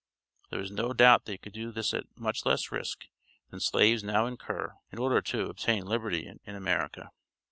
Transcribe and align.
"There 0.49 0.59
is 0.59 0.71
no 0.71 0.93
doubt 0.93 1.25
they 1.25 1.37
could 1.37 1.53
do 1.53 1.71
this 1.71 1.93
at 1.93 2.05
much 2.17 2.43
less 2.43 2.71
risk 2.71 3.05
than 3.51 3.59
slaves 3.59 4.03
now 4.03 4.25
incur, 4.25 4.73
in 4.91 4.97
order 4.97 5.21
to 5.21 5.45
obtain 5.45 5.85
liberty 5.85 6.25
in 6.43 6.55
America." 6.55 7.11